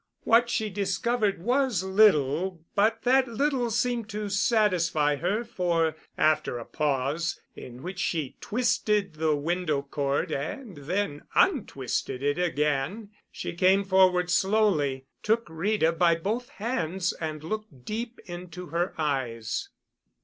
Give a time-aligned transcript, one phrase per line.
[0.23, 6.65] What she discovered was little, but that little seemed to satisfy her, for, after a
[6.65, 13.83] pause, in which she twisted the window cord and then untwisted it again, she came
[13.83, 19.69] forward slowly, took Rita by both hands and looked deep into her eyes.